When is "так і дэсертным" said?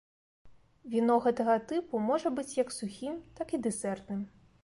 3.41-4.27